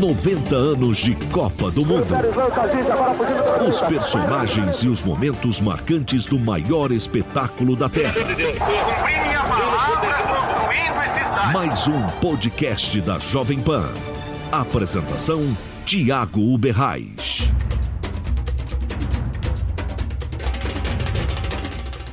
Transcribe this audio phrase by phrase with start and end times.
[0.00, 2.14] 90 anos de Copa do Mundo.
[3.68, 8.14] Os personagens e os momentos marcantes do maior espetáculo da Terra.
[11.52, 13.86] Mais um podcast da Jovem Pan.
[14.50, 17.50] Apresentação: Tiago Uberrais.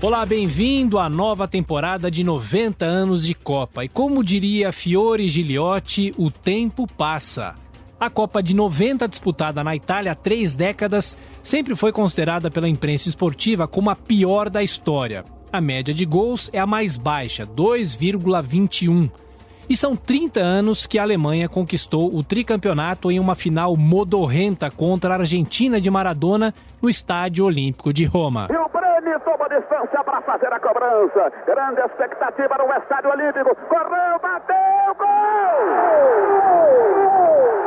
[0.02, 3.86] Olá, bem-vindo à nova temporada de 90 anos de Copa.
[3.86, 7.56] E como diria Fiore Gigliotti, o tempo passa.
[8.00, 13.10] A Copa de 90, disputada na Itália há três décadas, sempre foi considerada pela imprensa
[13.10, 15.26] esportiva como a pior da história.
[15.52, 19.10] A média de gols é a mais baixa, 2,21.
[19.68, 25.16] E são 30 anos que a Alemanha conquistou o tricampeonato em uma final modorrenta contra
[25.16, 28.48] a Argentina de Maradona no Estádio Olímpico de Roma.
[28.52, 31.32] E o Breni toma distância para fazer a cobrança.
[31.48, 33.56] Grande expectativa no Estádio Olímpico.
[33.68, 36.08] Correu, bateu, gol!
[37.38, 37.67] cobrando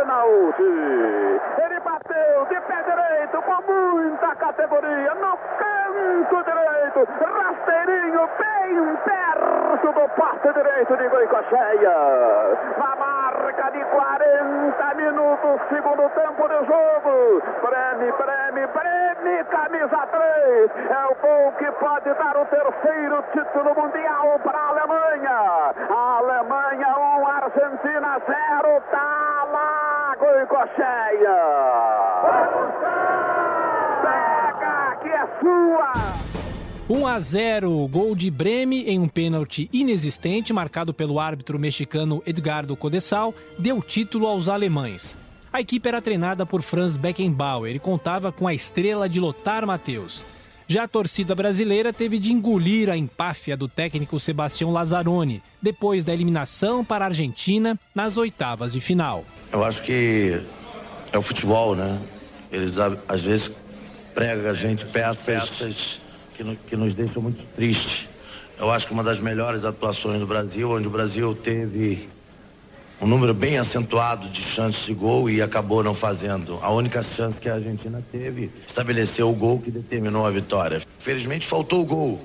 [0.00, 0.62] pênalti.
[1.62, 10.08] Ele bateu de pé direito com muita categoria no canto direito, rasteirinho bem perto do
[10.08, 11.96] poste direito de Goicocheia.
[12.78, 17.42] Na marca de 40 minutos, segundo tempo de jogo.
[17.60, 20.70] Preme, preme, preme, camisa 3.
[20.90, 25.74] É o gol que pode dar o terceiro título mundial para a Alemanha.
[25.90, 29.89] A Alemanha 1, Argentina 0, tá lá,
[34.02, 35.92] Pega, que é sua.
[36.90, 42.76] 1 a 0, gol de Breme em um pênalti inexistente marcado pelo árbitro mexicano Edgardo
[42.76, 45.16] Codesal, deu título aos alemães.
[45.50, 50.26] A equipe era treinada por Franz Beckenbauer e contava com a estrela de Lothar Matheus.
[50.70, 56.12] Já a torcida brasileira teve de engolir a empáfia do técnico Sebastião Lazzaroni, depois da
[56.12, 59.24] eliminação para a Argentina nas oitavas de final.
[59.52, 60.40] Eu acho que
[61.12, 61.98] é o futebol, né?
[62.52, 63.50] Eles às vezes
[64.14, 65.98] pregam a gente peças
[66.34, 68.06] que, que nos deixam muito tristes.
[68.56, 72.08] Eu acho que uma das melhores atuações do Brasil, onde o Brasil teve
[73.00, 76.58] um número bem acentuado de chances de gol e acabou não fazendo.
[76.62, 80.82] A única chance que a Argentina teve estabeleceu o gol que determinou a vitória.
[80.98, 82.20] Felizmente faltou o gol.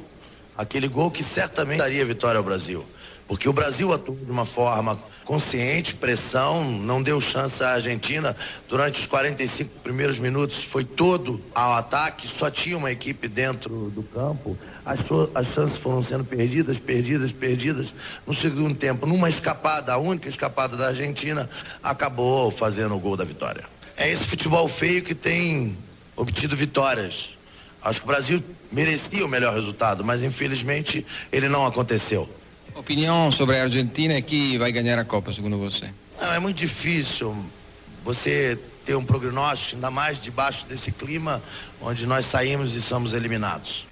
[0.58, 2.86] Aquele gol que certamente daria vitória ao Brasil.
[3.28, 8.38] Porque o Brasil atuou de uma forma consciente, pressão, não deu chance à Argentina.
[8.70, 14.04] Durante os 45 primeiros minutos foi todo ao ataque, só tinha uma equipe dentro do
[14.04, 14.58] campo.
[14.86, 15.00] As,
[15.34, 17.94] as chances foram sendo perdidas, perdidas, perdidas.
[18.26, 21.50] No segundo tempo, numa escapada, a única escapada da Argentina,
[21.84, 23.64] acabou fazendo o gol da vitória.
[23.98, 25.76] É esse futebol feio que tem
[26.16, 27.32] obtido vitórias.
[27.82, 32.30] Acho que o Brasil merecia o melhor resultado, mas infelizmente ele não aconteceu.
[32.76, 35.90] Opinião sobre a Argentina e quem vai ganhar a Copa, segundo você?
[36.20, 37.34] Não, é muito difícil
[38.04, 41.42] você ter um prognóstico, ainda mais debaixo desse clima
[41.82, 43.86] onde nós saímos e somos eliminados.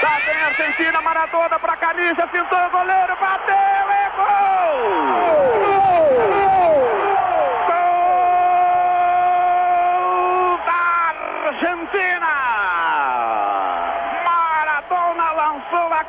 [0.00, 4.80] Tá bem Argentina, Maradona pra camisa, pintou o goleiro, bateu, é gol!
[6.00, 6.80] Gol!
[10.50, 10.80] Gol da
[11.46, 12.40] Argentina!
[15.40, 16.04] lançou a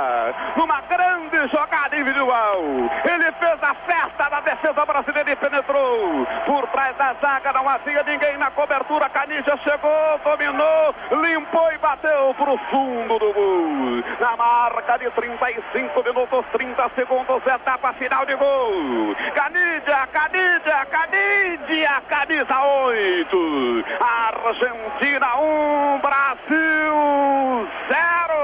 [0.00, 0.34] camisa.
[0.56, 2.62] Uma grande jogada individual.
[3.04, 6.26] Ele fez a festa da defesa brasileira e penetrou.
[6.46, 9.08] Por trás da zaga não havia ninguém na cobertura.
[9.08, 14.04] Canija chegou, dominou, limpou e bateu para o fundo do gol.
[14.20, 19.16] Na marca de 35 minutos, 30 segundos, etapa final de gol.
[19.34, 23.84] Canidia, Canidia, Canidia, camisa 8.
[24.00, 28.39] Argentina 1, Brasil 0.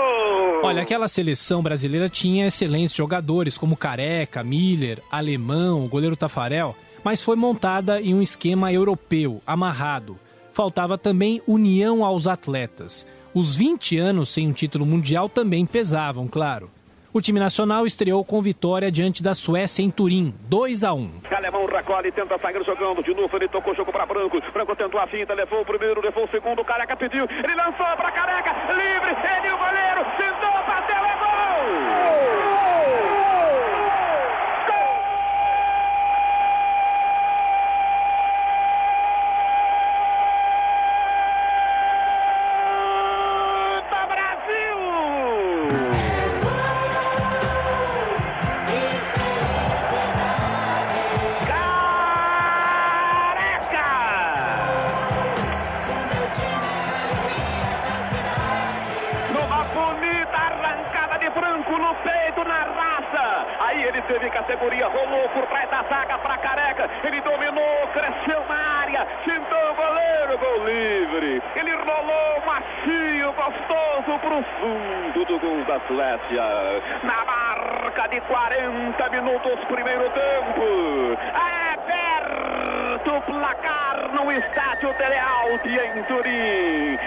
[0.67, 6.75] Olha, aquela seleção brasileira tinha excelentes jogadores como Careca, Miller, Alemão, o goleiro Tafarel,
[7.05, 10.19] mas foi montada em um esquema europeu, amarrado.
[10.53, 13.07] Faltava também união aos atletas.
[13.33, 16.69] Os 20 anos sem um título mundial também pesavam, claro.
[17.17, 21.11] O time nacional estreou com vitória diante da Suécia em Turim, 2 a 1.
[21.35, 23.35] Alemão recolhe, tenta sair jogando de novo.
[23.35, 24.39] Ele tocou o jogo para Branco.
[24.53, 26.63] Branco tentou a finta, levou o primeiro, levou o segundo.
[26.63, 30.47] Careca pediu, ele lançou para Careca, livre, ele o goleiro, tentou!
[70.39, 71.43] Gol livre.
[71.55, 76.83] Ele rolou macio, gostoso para o fundo do gol da Suécia.
[77.03, 81.19] Na marca de 40 minutos, primeiro tempo.
[81.35, 86.99] É perto o placar no estádio Telealti em Turim.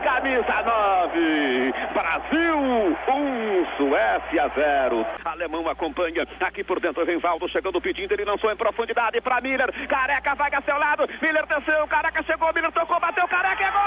[0.00, 1.74] Camisa 9.
[1.92, 5.06] Brasil 1, um, Suécia 0.
[5.24, 6.26] Alemão acompanha.
[6.40, 8.12] Aqui por dentro, Renvaldo chegando pedindo.
[8.12, 9.72] Ele lançou em profundidade para Miller.
[9.88, 11.08] Careca vai a seu lado.
[11.20, 11.86] Miller desceu.
[11.86, 12.52] Careca chegou.
[12.54, 13.28] Miller tocou, bateu.
[13.28, 13.80] Careca é gol!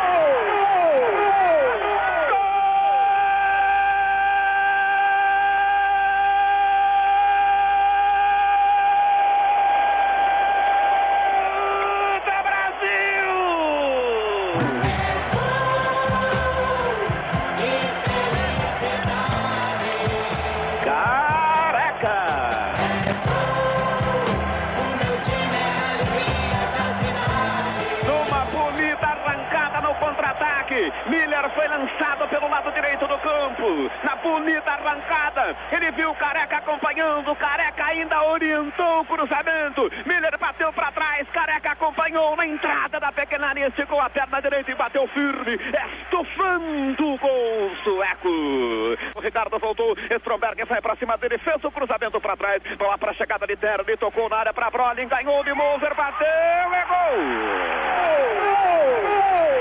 [0.00, 0.90] Gol!
[1.14, 1.50] gol!
[1.90, 2.09] Miller
[34.40, 35.56] bonita arrancada.
[35.70, 37.36] Ele viu o Careca acompanhando.
[37.36, 39.90] Careca ainda orientou o cruzamento.
[40.06, 41.28] Miller bateu para trás.
[41.28, 43.68] Careca acompanhou na entrada da pequena área.
[43.68, 45.58] Esticou a perna direita e bateu firme.
[46.02, 48.28] Estufando o gol sueco.
[49.14, 49.96] O Ricardo voltou.
[50.10, 51.38] Stromberg sai para cima dele.
[51.38, 52.62] Fez o cruzamento para trás.
[52.78, 53.84] Lá para a chegada de Terra.
[53.98, 55.08] Tocou na área para Brolin.
[55.08, 55.94] Ganhou de Moser.
[55.94, 56.26] Bateu.
[56.26, 57.16] É gol.
[58.00, 59.02] Gol!
[59.02, 59.59] gol!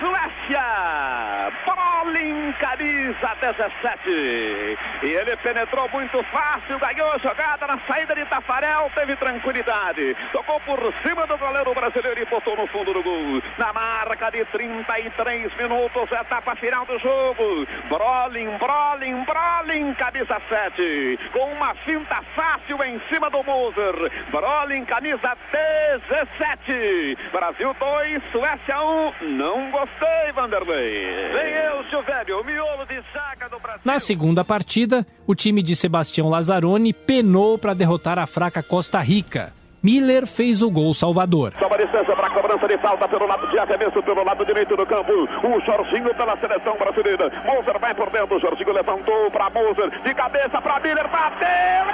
[0.00, 1.52] Suécia.
[1.64, 4.78] Brolin, camisa 17.
[5.02, 10.16] E ele penetrou muito fácil, ganhou a jogada na saída de Tafarel, teve tranquilidade.
[10.32, 13.42] Tocou por cima do goleiro brasileiro e botou no fundo do gol.
[13.58, 17.66] Na marca de 33 minutos, etapa final do jogo.
[17.88, 21.18] Brolin, Brolin, Brolin, camisa 7.
[21.32, 23.94] Com uma finta fácil em cima do Moser.
[24.30, 27.18] Brolin, camisa 17.
[27.32, 29.12] Brasil 2, Suécia 1.
[29.36, 31.32] Não gostei, Vanderlei.
[31.32, 33.80] Vem eu, Silvério, o miolo de saca do Brasil.
[33.84, 39.52] Na segunda partida, o time de Sebastião Lazzaroni penou para derrotar a fraca Costa Rica.
[39.82, 41.52] Miller fez o gol salvador.
[41.52, 44.84] Toma licença para a cobrança de falta pelo lado de arremesso, pelo lado direito do
[44.84, 45.12] campo.
[45.12, 47.30] O Jorginho pela seleção brasileira.
[47.44, 48.36] Moser vai por dentro.
[48.36, 50.02] O Jorginho levantou para Moser.
[50.02, 51.08] De cabeça para Miller.
[51.08, 51.84] Bateu!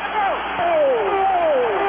[0.57, 1.84] Gol!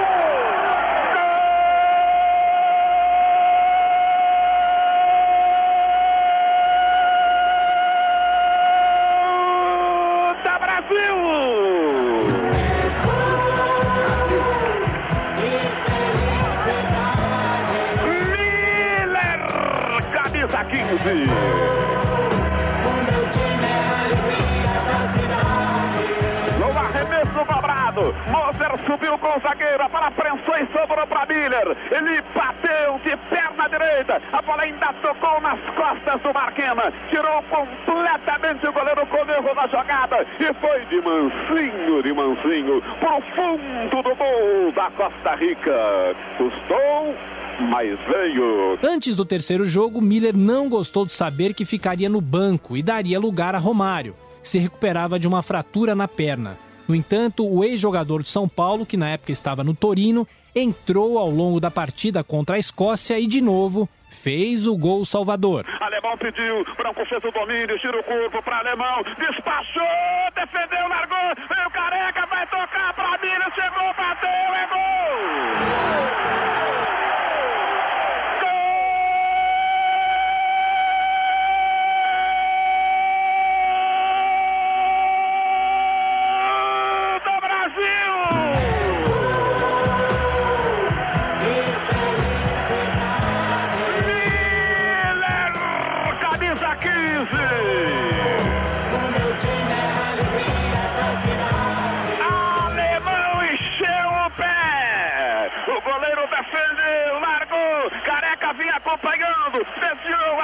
[31.65, 31.77] Miller.
[31.91, 34.21] Ele bateu de perna direita.
[34.31, 36.93] A bola ainda tocou nas costas do Marquena.
[37.09, 40.25] Tirou completamente o goleiro com erro na jogada.
[40.39, 46.15] E foi de mansinho, de mansinho, pro fundo do gol da Costa Rica.
[46.37, 47.15] Custou
[47.57, 48.77] mas veio.
[48.83, 53.17] Antes do terceiro jogo, Miller não gostou de saber que ficaria no banco e daria
[53.17, 56.57] lugar a Romário, se recuperava de uma fratura na perna.
[56.85, 61.29] No entanto, o ex-jogador de São Paulo, que na época estava no Torino, entrou ao
[61.29, 65.65] longo da partida contra a Escócia e, de novo, fez o gol salvador.
[65.81, 69.83] Alemão pediu, Branco fez o domínio, tira o corpo para Alemão, despachou,
[70.33, 75.95] defendeu, largou, veio Careca, vai tocar para Miller, chegou, bateu, é gol!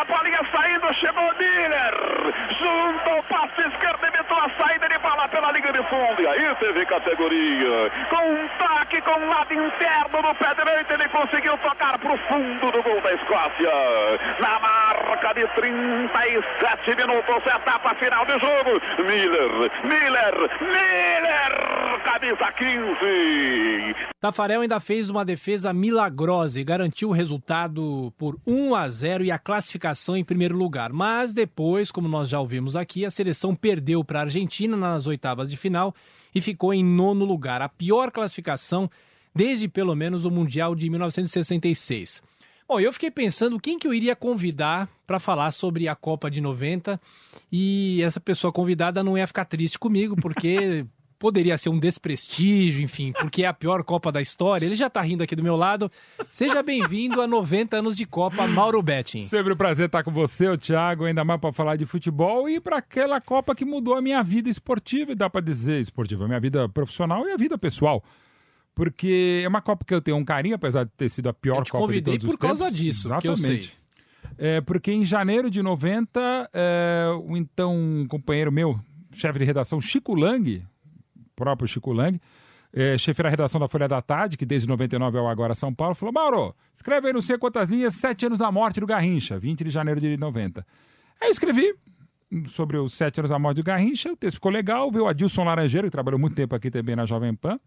[0.05, 1.93] bolinha saindo, chegou o Miller.
[2.57, 6.21] Zumbou passe esquerdo, evitou a saída de bola pela linha de fundo.
[6.21, 7.89] E aí teve categoria.
[8.09, 12.17] Com um toque com o lado interno do pé direito, ele conseguiu tocar para o
[12.27, 13.71] fundo do gol da Escócia.
[14.41, 18.81] Na marca de 37 minutos, etapa final de jogo.
[18.99, 24.11] Miller, Miller, Miller, camisa 15.
[24.19, 29.31] Tafarel ainda fez uma defesa milagrosa e garantiu o resultado por 1 a 0 e
[29.31, 30.93] a classificação em primeiro lugar.
[30.93, 35.49] Mas depois, como nós já ouvimos aqui, a seleção perdeu para a Argentina nas oitavas
[35.49, 35.93] de final
[36.33, 38.89] e ficou em nono lugar, a pior classificação
[39.33, 42.21] desde pelo menos o Mundial de 1966.
[42.67, 46.41] Bom, eu fiquei pensando quem que eu iria convidar para falar sobre a Copa de
[46.41, 46.99] 90
[47.51, 50.85] e essa pessoa convidada não ia ficar triste comigo, porque
[51.21, 54.65] poderia ser um desprestígio, enfim, porque é a pior Copa da história.
[54.65, 55.89] Ele já tá rindo aqui do meu lado.
[56.31, 59.21] Seja bem-vindo a 90 anos de Copa, Mauro Betting.
[59.25, 62.59] Sempre um prazer estar com você, o Thiago, ainda mais para falar de futebol e
[62.59, 66.27] para aquela Copa que mudou a minha vida esportiva, e dá para dizer esportiva, a
[66.27, 68.03] minha vida profissional e a vida pessoal.
[68.73, 71.63] Porque é uma Copa que eu tenho um carinho, apesar de ter sido a pior
[71.69, 72.35] Copa de todos os tempos.
[72.35, 73.77] por causa disso, Exatamente.
[74.39, 78.79] É, porque em janeiro de 90, é, o então companheiro meu,
[79.11, 80.65] chefe de redação, Chico Lang,
[81.41, 82.21] próprio Chico Lang,
[82.73, 85.73] é, chefe da redação da Folha da Tarde, que desde 99 é o Agora São
[85.73, 89.39] Paulo, falou: Mauro, escreve aí não sei quantas linhas, sete anos da morte do Garrincha,
[89.39, 90.65] 20 de janeiro de 90.
[91.19, 91.73] Aí eu escrevi
[92.47, 95.43] sobre os sete anos da morte do Garrincha, o texto ficou legal, veio o Adilson
[95.43, 97.59] Laranjeiro, que trabalhou muito tempo aqui também na Jovem Pan,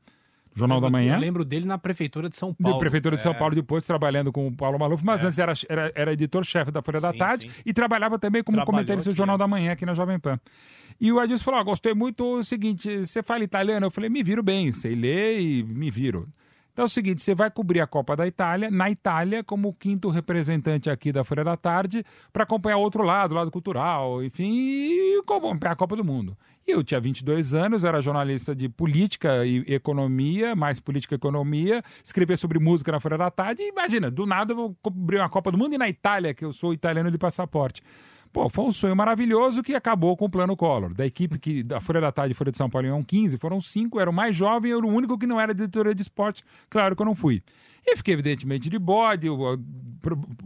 [0.55, 1.15] Jornal da Manhã.
[1.15, 2.77] Eu lembro dele na Prefeitura de São Paulo.
[2.77, 3.35] Da Prefeitura de São É.
[3.35, 5.27] Paulo, depois trabalhando com o Paulo Maluf, mas É.
[5.27, 7.63] antes era, era, era editor-chefe da Folha da Sim, Tarde sim.
[7.67, 9.39] e trabalhava também como Trabalhou comentarista do Jornal é.
[9.39, 10.39] da Manhã aqui na Jovem Pan.
[11.01, 13.87] E o Adilson falou: ah, gostei muito o seguinte, você fala italiano?
[13.87, 16.29] Eu falei, me viro bem, sei ler e me viro.
[16.73, 20.09] Então é o seguinte, você vai cobrir a Copa da Itália, na Itália, como quinto
[20.09, 24.53] representante aqui da Folha da Tarde, para acompanhar o outro lado, o lado cultural, enfim,
[24.53, 26.37] e acompanhar a Copa do Mundo.
[26.67, 32.39] Eu tinha 22 anos, era jornalista de política e economia, mais política e economia, escrevia
[32.39, 35.53] sobre música na Folha da Tarde, e imagina, do nada eu vou cobrir uma Copa
[35.53, 37.83] do Mundo e na Itália, que eu sou italiano de passaporte.
[38.33, 40.93] Pô, foi um sonho maravilhoso que acabou com o plano Collor.
[40.93, 43.61] Da equipe que da Folha da Tarde e Folha de São Paulo eram 15, foram
[43.61, 46.43] cinco, era o mais jovem, eu era o único que não era editoria de esporte.
[46.69, 47.43] Claro que eu não fui.
[47.87, 49.29] E fiquei, evidentemente, de bode,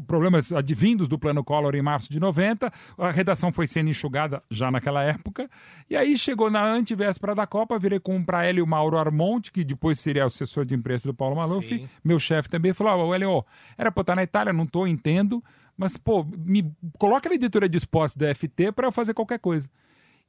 [0.07, 2.73] problemas advindos do plano Collor em março de 90.
[2.97, 5.51] A redação foi sendo enxugada já naquela época.
[5.89, 9.65] E aí chegou na antivéspera da Copa, virei com para ele o Mauro Armonte, que
[9.65, 11.67] depois seria assessor de imprensa do Paulo Maluf.
[11.67, 11.89] Sim.
[12.05, 13.45] Meu chefe também falou: Ó, Hélio,
[13.77, 15.43] era para estar na Itália, não tô, entendo.
[15.77, 19.71] Mas, pô, me coloca na editoria de esportes da FT para eu fazer qualquer coisa.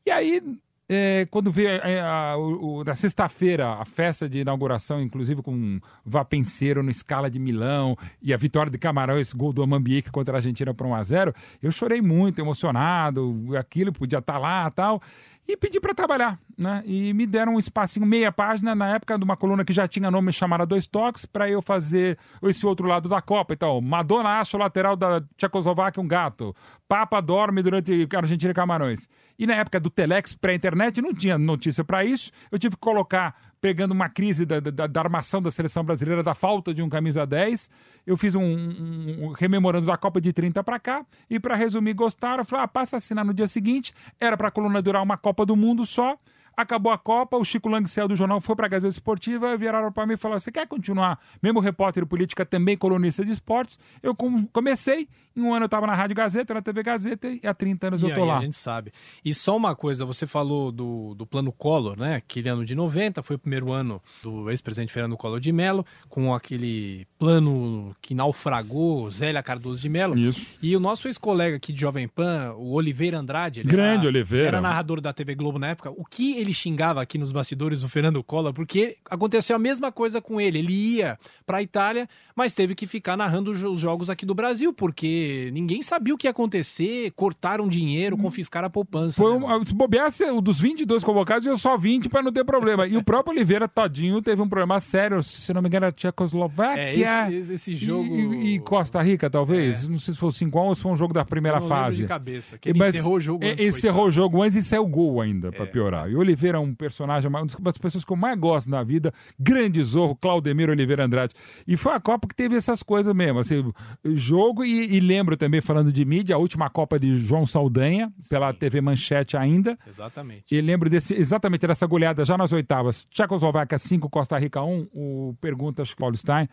[0.06, 0.42] E aí,
[0.90, 6.82] é, quando veio é, a- o- na sexta-feira a festa de inauguração, inclusive com Vapenseiro
[6.82, 10.74] no Scala de Milão e a vitória de Camarões, gol do Amambique contra a Argentina
[10.74, 15.02] por 1 a 0 eu chorei muito, emocionado, aquilo podia estar lá tal.
[15.48, 16.84] E pedi para trabalhar, né?
[16.86, 20.12] E me deram um espacinho, meia página, na época de uma coluna que já tinha
[20.12, 23.56] nome chamada Dois Toques, para eu fazer esse outro lado da Copa.
[23.56, 26.56] Então, Madonna acha o lateral da Tchecoslováquia um gato.
[26.88, 29.10] Papa dorme durante Argentina e Camarões.
[29.40, 32.32] E na época do Telex pré-internet não tinha notícia para isso.
[32.52, 36.34] Eu tive que colocar, pegando uma crise da, da, da armação da seleção brasileira, da
[36.34, 37.70] falta de um camisa 10.
[38.08, 41.06] Eu fiz um, um- um rememorando da Copa de 30 para cá.
[41.30, 42.46] E para resumir, gostaram.
[42.46, 43.94] Falei, ah, passa a assinar no dia seguinte.
[44.20, 46.18] Era para a coluna durar uma Copa do Mundo só.
[46.58, 49.94] Acabou a Copa, o Chico Lang saiu do jornal, foi para a Gazeta Esportiva, viraram
[49.94, 53.80] para mim e falaram: Você quer continuar, mesmo repórter de política, também colunista de esportes?
[54.04, 55.08] Eu com- comecei,
[55.40, 58.02] em um ano eu estava na Rádio Gazeta, na TV Gazeta, e há 30 anos
[58.02, 58.38] E eu tô aí, lá.
[58.40, 58.92] a gente sabe.
[59.24, 62.16] E só uma coisa, você falou do, do plano Collor, né?
[62.16, 66.34] Aquele ano de 90, foi o primeiro ano do ex-presidente Fernando Collor de Mello, com
[66.34, 70.18] aquele plano que naufragou Zélia Cardoso de Mello.
[70.18, 70.52] Isso.
[70.62, 74.48] E o nosso ex-colega aqui de Jovem Pan, o Oliveira Andrade, ele Grande era, Oliveira.
[74.48, 77.90] era narrador da TV Globo na época, o que ele xingava aqui nos bastidores do
[77.90, 80.60] Fernando Collor, porque aconteceu a mesma coisa com ele.
[80.60, 84.34] Ele ia para a Itália, mas teve que ficar narrando os os jogos aqui do
[84.34, 89.18] Brasil, porque ninguém sabia o que ia acontecer, cortaram dinheiro, confiscaram a poupança.
[89.22, 92.44] Foi né, um, se bobeasse, o dos 22 convocados, eu só 20 para não ter
[92.44, 92.88] problema.
[92.88, 96.82] E o próprio Oliveira Todinho teve um problema sério, se não me engano, era Tchecoslováquia.
[96.82, 96.96] É,
[97.40, 99.88] esse- esse- e- jogo- E, e Costa Rica, talvez.
[99.88, 101.98] Não sei se foi 5x1 ou se foi um jogo da primeira fase.
[101.98, 104.86] de cabeça, que ele encerrou o jogo é, antes, Encerrou o jogo antes e saiu
[104.88, 105.66] gol ainda, É.
[105.66, 106.10] piorar.
[106.10, 109.14] E o Oliveira é um personagem, uma das pessoas que eu mais gosto na vida.
[109.40, 111.34] Grande zorro, Claudemir Oliveira Andrade.
[111.68, 113.72] E foi a Copa que teve essas coisas mesmo, assim,
[114.04, 118.54] jogo e, e lembro também, falando de mídia, a última Copa de João Saldanha, pela
[118.54, 119.78] TV Manchete ainda.
[119.88, 120.46] Exatamente.
[120.52, 123.06] E lembro desse, exatamente dessa goleada já nas oitavas.
[123.06, 124.90] Tchecoslováquia 5, Costa Rica 1.
[124.94, 126.48] O pergunta, acho que Paulo Stein,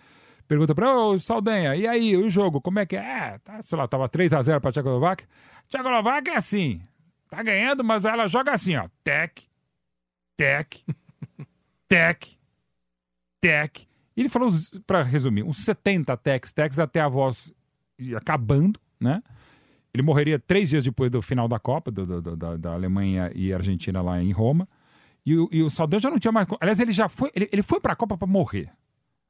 [0.49, 3.01] pergunta para ô Saldanha, e aí, o jogo, como é que é?
[3.01, 5.29] É, tá, sei lá, tava 3 a 0 para Tchecoslováquia.
[5.69, 6.81] Tchecoslováquia é assim.
[7.29, 8.89] Tá ganhando, mas ela joga assim, ó.
[9.05, 9.43] Tec,
[10.35, 10.79] tec,
[11.87, 12.27] tec,
[13.39, 13.87] tec.
[14.17, 14.49] Ele falou,
[14.87, 17.53] pra resumir, uns 70 tecs, tecs até a voz
[18.17, 19.23] acabando, né?
[19.93, 23.53] Ele morreria três dias depois do final da Copa, do, do, da, da, Alemanha e
[23.53, 24.69] Argentina lá em Roma.
[25.25, 26.47] E, e o Saldanha já não tinha mais.
[26.61, 27.31] Aliás, ele já foi.
[27.35, 28.71] Ele, ele foi pra Copa para morrer.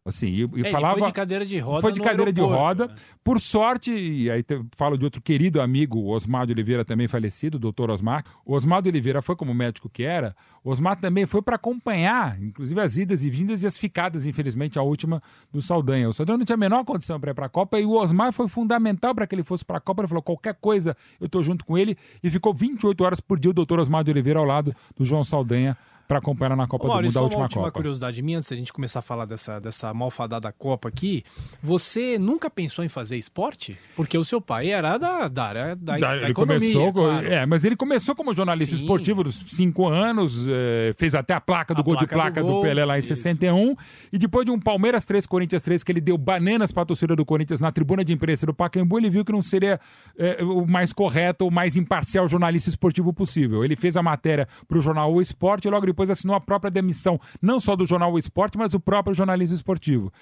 [0.06, 0.94] Assim, e, e É, falava.
[0.94, 1.80] Ele foi de cadeira de roda.
[1.80, 2.86] Foi de cadeira de roda.
[2.86, 2.94] né?
[3.24, 7.56] Por sorte, e aí te- falo de outro querido amigo, Osmar de Oliveira, também falecido,
[7.56, 8.24] o doutor Osmar.
[8.44, 10.36] O Osmar de Oliveira foi como médico que era.
[10.62, 14.78] O Osmar também foi para acompanhar, inclusive as idas e vindas e as ficadas, infelizmente,
[14.78, 15.20] a última
[15.52, 16.08] do Saldanha.
[16.08, 18.32] O Saldanha não tinha a menor condição para ir para a Copa e o Osmar
[18.32, 20.02] foi fundamental para que ele fosse para a Copa.
[20.02, 21.96] Ele falou: qualquer coisa, eu tô junto com ele.
[22.22, 25.24] E ficou 28 horas por dia o doutor Osmar de Oliveira ao lado do João
[25.24, 25.76] Saldanha
[26.08, 27.72] para acompanhar na Copa Ô, do Mundo, só última uma última Copa.
[27.72, 31.24] curiosidade minha, antes da gente começar a falar dessa, dessa malfadada Copa aqui.
[31.62, 33.76] Você nunca pensou em fazer esporte?
[33.94, 37.26] Porque o seu pai era da, da área da, Da- ele economia, começou, com- claro.
[37.26, 38.82] é, mas ele começou como jornalista Sim.
[38.82, 42.34] esportivo dos cinco anos, eh, fez até a placa do A gol de placa do
[42.34, 43.08] placa do, gol, Pelé lá em isso.
[43.08, 43.74] 61,
[44.12, 47.16] e depois de um Palmeiras 3, Corinthians 3, que ele deu bananas para a torcida
[47.16, 49.80] do Corinthians na tribuna de imprensa do Pacaembu, ele viu que não seria
[50.18, 53.64] eh, o mais correto ou mais imparcial jornalista esportivo possível.
[53.64, 56.70] Ele fez a matéria para o jornal O Esporte e logo depois assinou a própria
[56.70, 60.12] demissão, não só do jornal O Esporte, mas do próprio jornalista esportivo.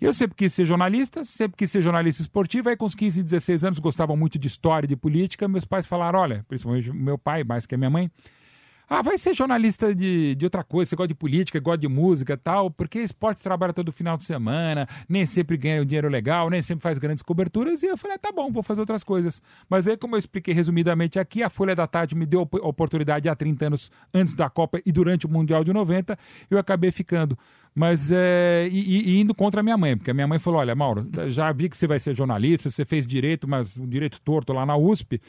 [0.00, 3.22] E eu sempre quis ser jornalista, sempre quis ser jornalista esportivo, aí com uns 15,
[3.22, 7.44] 16 anos gostava muito de história, de política, meus pais falaram, olha, principalmente meu pai,
[7.44, 8.10] mais que a minha mãe,
[8.92, 12.36] ah, vai ser jornalista de, de outra coisa, você gosta de política, gosta de música
[12.36, 16.60] tal, porque esporte trabalha todo final de semana, nem sempre ganha um dinheiro legal, nem
[16.60, 19.40] sempre faz grandes coberturas, e eu falei, ah, tá bom, vou fazer outras coisas.
[19.68, 22.60] Mas aí, como eu expliquei resumidamente aqui, a Folha da Tarde me deu a op-
[22.62, 26.18] oportunidade há 30 anos antes da Copa e durante o Mundial de 90,
[26.50, 27.38] eu acabei ficando.
[27.74, 30.74] Mas, é, e- e indo contra a minha mãe, porque a minha mãe falou, olha,
[30.74, 34.52] Mauro, já vi que você vai ser jornalista, você fez direito, mas um direito torto
[34.52, 35.20] lá na USP,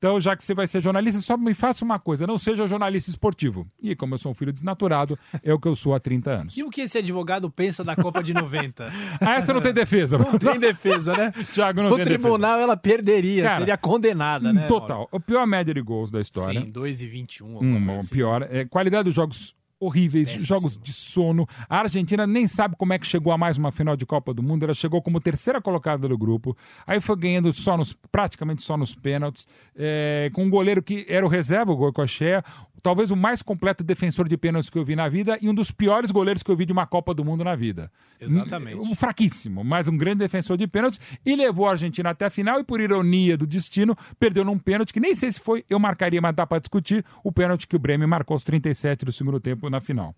[0.00, 3.10] então, já que você vai ser jornalista, só me faça uma coisa, não seja jornalista
[3.10, 3.66] esportivo.
[3.82, 6.56] E como eu sou um filho desnaturado, é o que eu sou há 30 anos.
[6.56, 8.90] E o que esse advogado pensa da Copa de 90?
[9.20, 10.16] Ah, essa não tem defesa.
[10.16, 11.30] Não tem defesa, né?
[11.52, 14.66] Thiago, não No tem tribunal ela perderia, Cara, seria condenada, né?
[14.66, 15.06] Total.
[15.12, 16.62] A pior média de gols da história.
[16.62, 17.46] Sim, 2 e 21.
[17.52, 18.08] alguma Hum, coisa bom, assim.
[18.08, 18.48] pior.
[18.50, 20.44] É, qualidade dos jogos horríveis, Péssimo.
[20.44, 21.48] jogos de sono.
[21.68, 24.42] A Argentina nem sabe como é que chegou a mais uma final de Copa do
[24.42, 24.64] Mundo.
[24.64, 26.56] Ela chegou como terceira colocada do grupo.
[26.86, 29.48] Aí foi ganhando só nos, praticamente só nos pênaltis.
[29.74, 32.44] é, com um goleiro que era o reserva, o Goicoechea.
[32.82, 35.70] Talvez o mais completo defensor de pênaltis que eu vi na vida e um dos
[35.70, 37.90] piores goleiros que eu vi de uma Copa do Mundo na vida.
[38.20, 38.78] Exatamente.
[38.78, 42.60] Um fraquíssimo, mas um grande defensor de pênaltis e levou a Argentina até a final
[42.60, 46.20] e por ironia do destino, perdeu num pênalti que nem sei se foi, eu marcaria,
[46.20, 49.68] mas dá para discutir, o pênalti que o Bremen marcou aos 37 do segundo tempo
[49.70, 50.14] na final.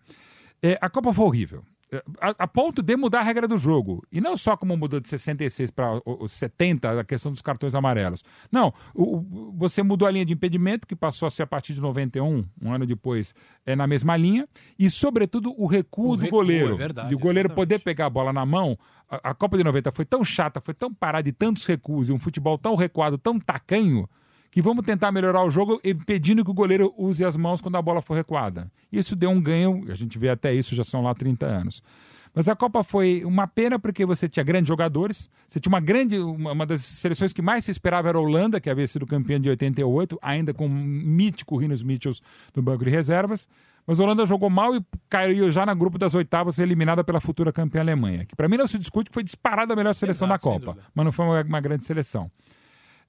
[0.63, 1.65] É, a Copa foi horrível.
[1.93, 4.03] É, A, a ponto de mudar a regra do jogo.
[4.11, 8.25] E não só como mudou de 66 para os 70, a questão dos cartões amarelos.
[8.51, 11.75] Não, o- o- você mudou a linha de impedimento, que passou a ser a partir
[11.75, 13.35] de 91, um ano depois,
[13.67, 14.49] é na mesma linha.
[14.79, 16.75] E, sobretudo, o recuo O do recuo, goleiro.
[16.75, 17.57] é verdade, de o goleiro exatamente.
[17.69, 18.79] poder pegar a bola na mão.
[19.11, 22.13] A, a Copa de 90 foi tão chata, foi tão parada de tantos recuos, e
[22.13, 24.09] um futebol tão recuado, tão tacanho,
[24.53, 27.83] que vamos tentar melhorar o jogo impedindo que o goleiro use as mãos quando a
[27.83, 28.71] bola for recuada.
[28.93, 31.83] Isso deu um ganho, a gente vê até isso, já são lá 30 anos.
[32.35, 36.19] Mas a Copa foi uma pena porque você tinha grandes jogadores, você tinha uma grande,
[36.19, 39.41] uma, uma das seleções que mais se esperava era a Holanda, que havia sido campeã
[39.41, 42.21] de 88, ainda com o mítico Rinos Mitchells
[42.55, 43.49] no banco de reservas.
[43.87, 47.51] Mas a Holanda jogou mal e caiu já no grupo das oitavas, eliminada pela futura
[47.51, 48.27] campeã Alemanha.
[48.27, 50.79] Que para mim não se discute que foi disparada a melhor seleção Exato, da Copa,
[50.95, 52.31] mas não foi uma, uma grande seleção.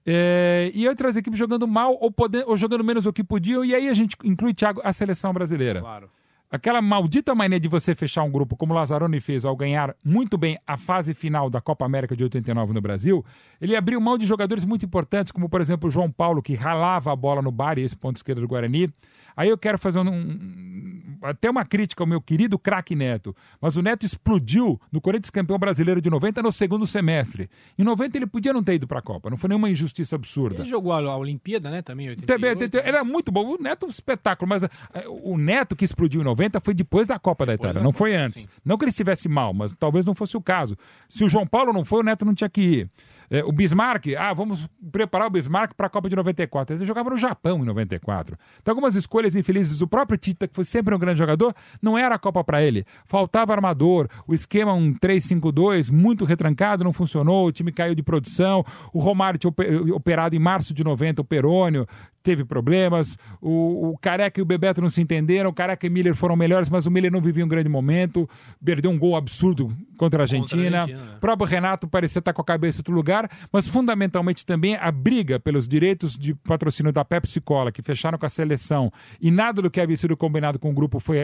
[0.05, 3.73] É, e outras equipes jogando mal ou, poder, ou jogando menos do que podiam, e
[3.73, 5.79] aí a gente inclui, Thiago, a seleção brasileira.
[5.79, 6.09] Claro.
[6.53, 10.37] Aquela maldita mania de você fechar um grupo como o Lazzaroni fez ao ganhar muito
[10.37, 13.25] bem a fase final da Copa América de 89 no Brasil,
[13.59, 17.11] ele abriu mão de jogadores muito importantes, como por exemplo o João Paulo, que ralava
[17.11, 18.93] a bola no bar e esse ponto esquerdo do Guarani.
[19.35, 20.93] Aí eu quero fazer um, um-
[21.23, 25.57] até uma crítica ao meu querido craque Neto, mas o Neto explodiu no Corinthians campeão
[25.57, 27.49] brasileiro de 90 no segundo semestre.
[27.79, 30.61] Em 90 ele podia não ter ido para a Copa, não foi nenhuma injustiça absurda.
[30.61, 31.81] Ele jogou a, Olimpíada, né?
[31.81, 32.27] Também, em 88.
[32.41, 33.55] Também, tem- tem- era muito bom.
[33.55, 34.49] O Neto, um espetáculo.
[34.49, 34.69] Mas eh,
[35.07, 37.99] o Neto que explodiu em 90 foi depois da Copa da Itália, da não Copa,
[37.99, 38.41] foi antes.
[38.41, 38.47] sim.
[38.65, 40.77] Não que ele estivesse mal, mas talvez não fosse o caso.
[41.07, 42.89] Se o João Paulo não foi, o Neto não tinha que ir.
[43.29, 46.75] Eh, o Bismarck, ah, vamos preparar o Bismarck para a Copa de 94.
[46.75, 48.37] Ele jogava no Japão em 94.
[48.61, 49.81] Então, algumas escolhas infelizes.
[49.81, 52.85] O próprio Tita, que foi sempre um grande jogador, não era a Copa para ele.
[53.05, 54.07] Faltava armador.
[54.27, 57.47] O esquema um 3-5-2, muito retrancado, não funcionou.
[57.47, 58.63] O time caiu de produção.
[58.91, 61.87] O Romário tinha ope- operado em março de 90, o Perônio
[62.23, 66.15] teve problemas, o, o Careca e o Bebeto não se entenderam, o Careca e Miller
[66.15, 68.27] foram melhores, mas o Miller não vivia um grande momento,
[68.63, 70.79] perdeu um gol absurdo contra a Argentina.
[70.79, 71.15] Argentina, né?
[71.17, 74.91] O próprio Renato parecia estar com a cabeça em outro lugar, mas fundamentalmente também a
[74.91, 79.61] briga pelos direitos de patrocínio da Pepsi Cola, que fecharam com a seleção, e nada
[79.61, 81.17] do que havia sido combinado com o grupo foi,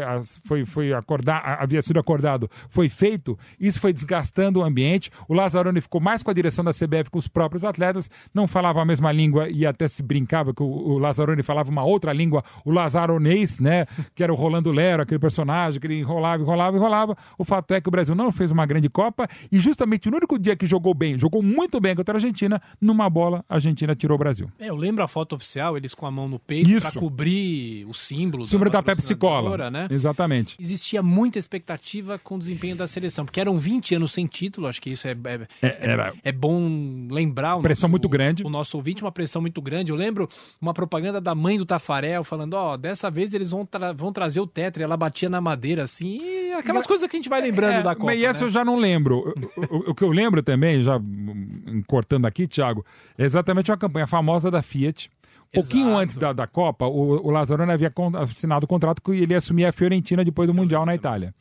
[0.45, 5.11] foi, foi acordar, havia sido acordado, foi feito, isso foi desgastando o ambiente.
[5.27, 8.81] O Lazzaroni ficou mais com a direção da CBF, com os próprios atletas, não falava
[8.81, 12.43] a mesma língua e até se brincava que o, o Lazzaroni falava uma outra língua,
[12.65, 13.85] o Lazzaronês, né?
[14.15, 17.17] Que era o Rolando Lero, aquele personagem que ele enrolava, enrolava, enrolava.
[17.37, 20.37] O fato é que o Brasil não fez uma grande Copa e justamente no único
[20.39, 24.15] dia que jogou bem, jogou muito bem contra a Argentina, numa bola, a Argentina tirou
[24.15, 24.49] o Brasil.
[24.59, 27.93] É, eu lembro a foto oficial, eles com a mão no peito pra cobrir o
[27.93, 29.69] símbolo, O símbolo da Pepsi Cola.
[29.69, 29.87] né?
[29.91, 30.55] Exatamente.
[30.59, 34.81] Existia muita expectativa com o desempenho da seleção, porque eram 20 anos sem título, acho
[34.81, 35.15] que isso é,
[35.61, 37.55] é, era- é bom lembrar.
[37.57, 38.43] o Pressão nosso- muito grande.
[38.43, 39.91] O nosso ouvinte, uma pressão muito grande.
[39.91, 40.27] Eu lembro
[40.61, 44.39] uma propaganda da mãe do Tafarel falando: ó, dessa vez eles vão, tra- vão trazer
[44.39, 44.81] o Tetra.
[44.81, 47.81] E ela batia na madeira assim, e aquelas coisas que a gente vai lembrando É,
[47.83, 48.05] da Copa.
[48.07, 48.45] Mas essa né?
[48.45, 49.33] eu já não lembro.
[49.55, 52.85] O, o- o que eu lembro também, já hum, cortando aqui, Thiago,
[53.17, 55.09] é exatamente uma campanha famosa da Fiat.
[55.51, 55.99] Pouquinho Exato.
[56.01, 59.65] antes da, da Copa, o, o Lazzaroni havia assinado o contrato que ele ia assumir
[59.65, 61.33] a Fiorentina depois do Mundial na Itália.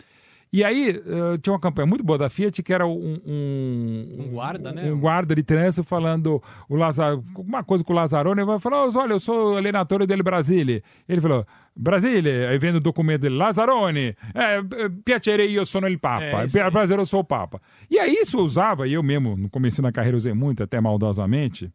[0.52, 4.28] E aí, eh, tinha uma campanha muito boa da Fiat, que era um, um, Um
[4.30, 4.90] guarda, né?
[4.90, 9.12] um guarda de trânsito falando o Lazar, uma coisa com o Lazzaroni, ele falou, olha,
[9.12, 10.82] eu sou allenatore del Brasile.
[11.06, 14.62] Ele falou, Brasile, aí vendo o documento dele, Lazzaroni, é, eh,
[15.04, 16.70] piacere, io sono il Papa, É, isso aí.
[16.70, 17.60] Brasil, eu sou o Papa.
[17.90, 20.80] E aí isso eu usava, e eu mesmo, no começo da carreira usei muito, até
[20.80, 21.70] maldosamente,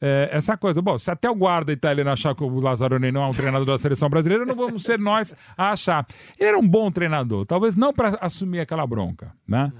[0.00, 3.26] é, essa coisa, bom, se até o guarda italiano achar que o Lazzaroni não é
[3.26, 6.06] um treinador da seleção brasileira, não vamos ser nós a achar.
[6.38, 9.72] Ele era um bom treinador, talvez não para assumir aquela bronca, né?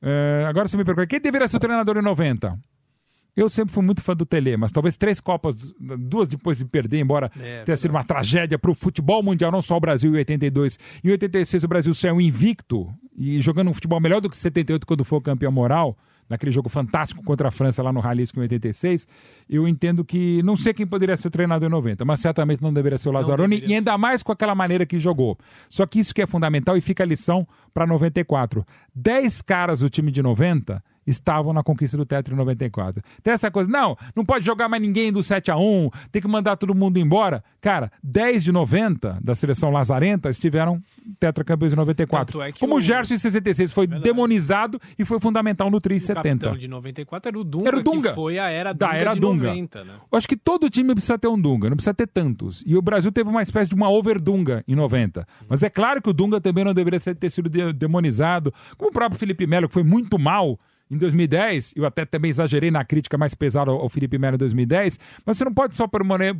[0.00, 2.58] É, agora você me pergunta, quem deveria ser o treinador em 90?
[3.36, 7.00] Eu sempre fui muito fã do Tele, mas talvez três Copas, duas depois de perder,
[7.00, 10.18] embora É, tenha sido uma tragédia para o futebol mundial, não só o Brasil em
[10.18, 10.78] 82.
[11.02, 15.04] Em 86 o Brasil saiu invicto e jogando um futebol melhor do que 78 quando
[15.04, 19.06] foi campeão moral, naquele jogo fantástico contra a França lá no Jalisco em 86.
[19.48, 22.72] Eu entendo que não sei quem poderia ser o treinador em 90, mas certamente não
[22.72, 25.38] deveria ser o Lazzaroni e ainda mais com aquela maneira que jogou.
[25.68, 28.64] Só que isso que é fundamental e fica a lição para 94.
[28.94, 33.02] Dez caras do time de 90 estavam na conquista do Tetra em 94.
[33.22, 36.28] Tem essa coisa, não, não pode jogar mais ninguém do 7 a 1 tem que
[36.28, 37.42] mandar todo mundo embora.
[37.60, 40.82] Cara, 10 de 90 da seleção lazarenta estiveram
[41.18, 42.32] tetracampeões em 94.
[42.38, 45.94] Tanto é Como o o- Gerson em 66 foi demonizado e foi fundamental no Tri
[45.94, 46.22] em O 70.
[46.46, 48.08] capitão de 94 era o Dunga, Era o Dunga.
[48.10, 49.48] que foi a era Da Dunga era de Dunga.
[49.48, 49.94] 90, né?
[50.10, 52.62] Eu acho que todo time precisa ter um Dunga, não precisa ter tantos.
[52.66, 55.26] E o Brasil teve uma espécie de uma over-Dunga em 90.
[55.48, 58.92] Mas é claro que o Dunga também não deveria ter sido de- demonizado, como o
[58.92, 60.58] próprio Felipe Melo, que foi muito mal
[60.94, 61.74] em 2010.
[61.76, 64.98] Eu até também exagerei na crítica mais pesada ao, Felipe Melo em 2010.
[65.24, 65.88] Mas você não pode só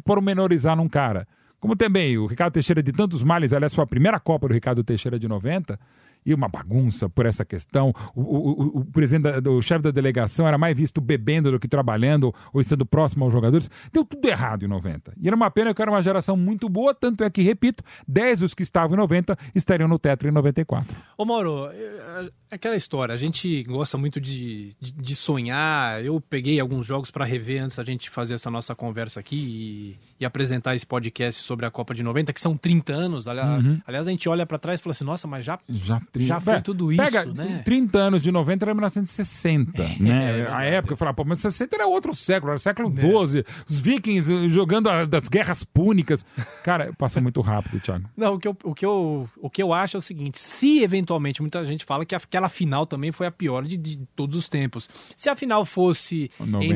[0.04, 1.26] pormenorizar num cara.
[1.60, 4.84] Como também o Ricardo Teixeira de tantos males, aliás, foi a primeira Copa do Ricardo
[4.84, 5.78] Teixeira de 90
[6.24, 7.92] e uma bagunça por essa questão.
[8.14, 11.58] O, o- o- o presidente, da- do chefe da delegação era mais visto bebendo do
[11.60, 13.70] que trabalhando ou estando próximo aos jogadores.
[13.92, 15.12] Deu tudo errado em 90.
[15.20, 18.40] E era uma pena que era uma geração muito boa, tanto é que, repito, 10
[18.40, 20.94] dos que estavam em 90 estariam no Tetra em 94.
[21.18, 26.04] Ô Mauro, é- é aquela história, a gente gosta muito de, de, de sonhar.
[26.04, 29.98] Eu peguei alguns jogos para rever antes da gente fazer essa nossa conversa aqui e,
[30.20, 33.28] e apresentar esse podcast sobre a Copa de 90, que são 30 anos.
[33.28, 33.80] Ali- Uhum.
[33.86, 35.58] Aliás, a gente olha para trás e fala assim: nossa, mas já.
[35.68, 37.62] Já, Já foi tudo isso, pega, né?
[37.64, 40.40] 30 anos de 90 era 1960, né?
[40.42, 43.44] é a época, eu falava, pô, mas 60 era outro século, era século XII.
[43.68, 46.24] Os vikings eh, jogando a- das guerras púnicas.
[46.62, 48.04] Cara, passa muito rápido, Thiago.
[48.16, 50.82] Não, o que, eu, o, que eu, o que eu acho é o seguinte: se
[50.82, 54.48] eventualmente muita gente fala que aquela final também foi a pior de, de todos os
[54.48, 54.88] tempos.
[55.16, 56.72] Se a final fosse 94.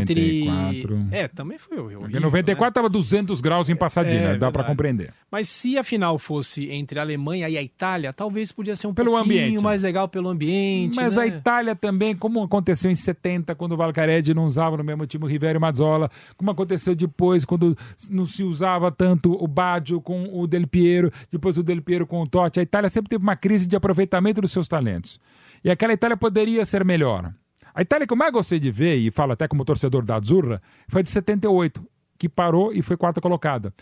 [0.96, 1.16] entre.
[1.16, 2.00] É, também foi horrível.
[2.00, 4.68] Porque 94 tava 200 graus em Passadina, É, dá pra verdade.
[4.68, 5.14] compreender.
[5.30, 8.94] Mas se a final fosse entre a Alemanha e a Itália, talvez podia ser um
[8.94, 9.62] Pelo pouquinho ambiente.
[9.62, 10.96] mais legal pelo ambiente.
[10.96, 11.22] Mas né?
[11.22, 15.24] a Itália também, como aconteceu em 70, quando o Valcaredi não usava no mesmo time
[15.24, 17.76] o Rivero e Mazzola, como aconteceu depois, quando
[18.10, 22.22] não se usava tanto o Baggio com o Del Piero, depois o Del Piero com
[22.22, 25.20] o Totti, a Itália sempre teve uma crise de aproveitamento dos seus talentos.
[25.62, 27.32] E aquela Itália poderia ser melhor.
[27.74, 30.60] A Itália que eu mais gostei de ver, e falo até como torcedor da Azzurra,
[30.88, 31.80] foi de 78
[32.18, 33.72] que parou e foi quarta colocada.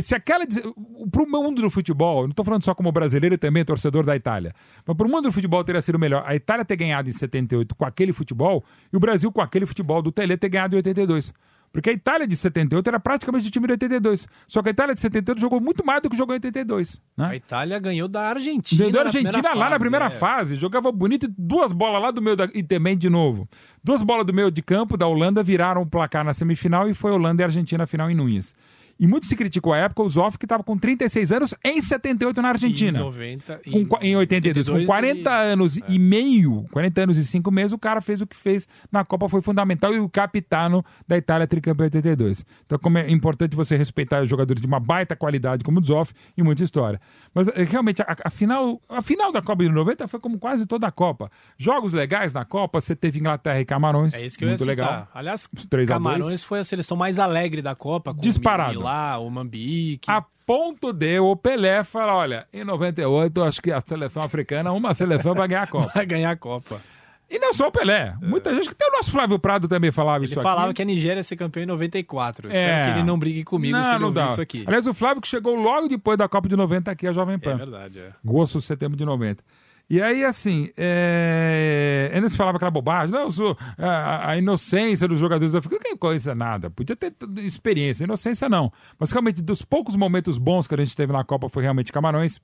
[0.00, 0.46] Se aquela.
[0.46, 4.14] Para o mundo do futebol, não estou falando só como brasileiro e também torcedor da
[4.14, 4.54] Itália,
[4.86, 7.74] mas para o mundo do futebol teria sido melhor a Itália ter ganhado em 78
[7.74, 11.32] com aquele futebol e o Brasil com aquele futebol do Tele ter ganhado em 82.
[11.72, 14.28] Porque a Itália de 78 era praticamente o time de 82.
[14.46, 17.00] Só que a Itália de 78 jogou muito mais do que jogou em 82.
[17.16, 17.26] Né?
[17.26, 18.82] A Itália ganhou da Argentina.
[18.82, 20.10] Deu da na Argentina primeira lá na fase, primeira é.
[20.10, 20.56] fase.
[20.56, 23.48] Jogava bonito e duas bolas lá do meio da, e também de novo.
[23.82, 27.10] Duas bolas do meio de campo da Holanda viraram o placar na semifinal e foi
[27.10, 28.54] Holanda e Argentina final em Nunes.
[28.98, 32.42] E muito se criticou a época o Zoff, que estava com 36 anos em 78
[32.42, 32.98] na Argentina.
[32.98, 37.72] Em 90, Com em 82, com 40 anos e meio, 40 anos e 5 meses,
[37.72, 41.46] o cara fez o que fez na Copa, foi fundamental e o capitano da Itália
[41.46, 42.44] tricampeão 82.
[42.64, 46.12] Então, como é importante você respeitar os jogadores de uma baita qualidade como o Zoff
[46.36, 47.00] e muita história.
[47.34, 50.66] Mas eh, realmente, a, a final, a final da Copa de 90 foi como quase
[50.66, 51.30] toda a Copa.
[51.56, 54.60] Jogos legais na Copa, você teve Inglaterra e Camarões, É isso que eu ia muito
[54.60, 54.76] citar.
[54.76, 55.08] legal.
[55.14, 56.44] Aliás, a Camarões dois.
[56.44, 58.14] foi a seleção mais alegre da Copa.
[58.14, 58.74] Com Disparado.
[58.74, 60.10] O Milá, o Mambique.
[60.10, 64.72] A ponto de o Pelé falar, olha, em 98 eu acho que a seleção africana,
[64.72, 65.90] uma seleção vai ganhar a Copa.
[65.94, 66.80] Vai ganhar a Copa.
[67.32, 68.14] E não só o Pelé.
[68.20, 70.74] Muita gente que tem o nosso Flávio Prado também falava Ele isso falava aqui.
[70.74, 72.48] que a Nigéria ia ser campeão em 94.
[72.48, 72.54] Eu É.
[72.54, 74.26] Espero que ele não brigue comigo não, se ele não dá.
[74.26, 74.64] isso aqui.
[74.66, 77.52] Aliás, o Flávio que chegou logo depois da Copa de 90 aqui, a Jovem Pan.
[77.52, 78.12] É verdade, é.
[78.22, 79.42] Agosto, setembro de 90.
[79.92, 82.18] E aí, assim, é...
[82.26, 86.34] se falava aquela bobagem, não, sou a, a inocência dos jogadores da África, que coisa
[86.34, 88.72] nada, podia ter experiência, inocência não.
[88.98, 92.40] Mas realmente, dos poucos momentos bons que a gente teve na Copa foi realmente Camarões.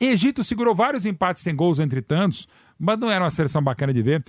[0.00, 4.02] Egito segurou vários empates sem gols entre tantos, mas não era uma seleção bacana de
[4.02, 4.24] ver.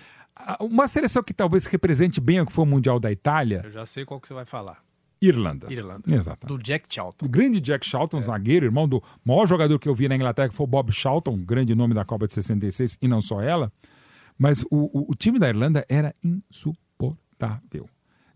[0.59, 3.85] Uma seleção que talvez represente bem o que foi o Mundial da Itália, Eu já
[3.87, 4.77] sei qual que você vai falar.
[5.21, 5.67] Irlanda.
[5.71, 6.03] Irlanda.
[6.15, 6.47] Exato.
[6.47, 7.25] Do Jack Charlton.
[7.25, 10.55] O grande Jack Charlton, zagueiro, irmão do maior jogador que eu vi na Inglaterra, que
[10.55, 13.71] foi o Bob Charlton, grande nome da Copa de 66, e não só ela.
[14.37, 17.89] Mas o, o- o time da Irlanda era insuportável.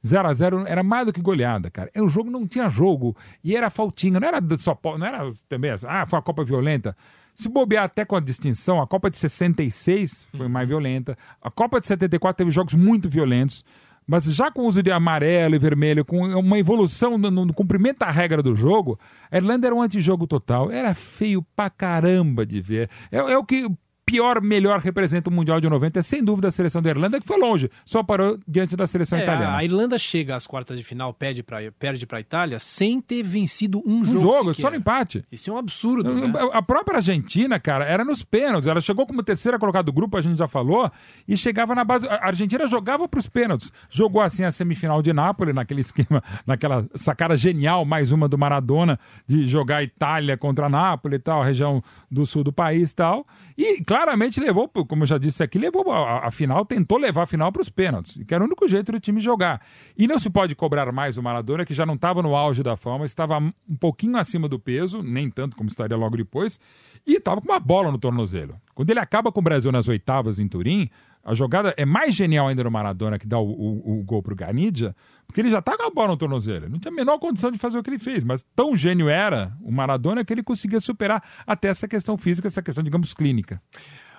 [0.06, 1.90] 0 a 0 era mais do que goleada, cara.
[1.96, 6.06] O jogo não tinha jogo e era faltinha, não era só não era também, ah,
[6.06, 6.96] foi uma Copa violenta.
[7.34, 11.18] Se bobear até com a distinção, a Copa de 66 foi mais violenta.
[11.42, 13.64] A Copa de 74 teve jogos muito violentos.
[14.06, 18.00] Mas já com o uso de amarelo e vermelho, com uma evolução no, no cumprimento
[18.00, 19.00] da regra do jogo,
[19.32, 20.72] a Irlanda era um antijogo total.
[20.72, 22.90] Era feio pra caramba de ver.
[23.12, 23.68] É, é o que
[24.06, 27.28] pior, melhor representa o Mundial de 90, é sem dúvida a seleção da Irlanda, que
[27.28, 29.58] foi longe, só parou diante da seleção É, italiana.
[29.58, 33.82] a Irlanda chega às quartas de final, perde pra, perde pra Itália, sem ter vencido
[33.86, 34.20] um, Um jogo.
[34.20, 35.24] jogo, só no empate.
[35.32, 36.32] Isso é um absurdo, né?
[36.52, 38.68] A própria Argentina, cara, era nos pênaltis.
[38.68, 40.92] Ela chegou como terceira colocada do grupo, a gente já falou,
[41.28, 42.08] e chegava na base.
[42.08, 43.72] A Argentina jogava para os pênaltis.
[43.90, 49.00] Jogou assim a semifinal de Nápoles, naquele esquema, naquela sacada genial, mais uma do Maradona,
[49.28, 53.26] de jogar Itália contra Nápoles e tal, região do sul do país e tal.
[53.58, 57.28] E claramente levou, como eu já disse aqui, levou a, a final, tentou levar a
[57.28, 59.62] final para os pênaltis, que era o único jeito do time jogar.
[59.98, 62.76] E não se pode cobrar mais o Maradona, que já não estava no auge da
[62.76, 66.60] fama, estava um pouquinho acima do peso, nem tanto como estaria logo depois,
[67.06, 68.56] e estava com uma bola no tornozelo.
[68.74, 70.90] Quando ele acaba com o Brasil nas oitavas em Turim,
[71.24, 74.36] a jogada é mais genial ainda no Maradona, que dá o, o, o gol pro
[74.36, 74.96] Ganidia,
[75.28, 76.70] porque ele já tá com a bola no tornozelo.
[76.70, 79.52] Não tinha a menor condição de fazer o que ele fez, mas tão gênio era
[79.62, 83.62] o Maradona que ele conseguia superar até essa questão física, essa questão, digamos, clínica.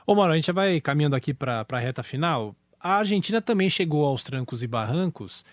[0.07, 2.55] Ô, Mauro, a gente já vai caminhando aqui para a reta final.
[2.81, 5.45] A Argentina também chegou aos trancos e barrancos